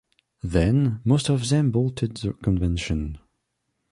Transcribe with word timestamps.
Then 0.41 0.99
most 1.05 1.29
of 1.29 1.47
them 1.49 1.69
bolted 1.69 2.17
the 2.17 2.33
convention. 2.33 3.19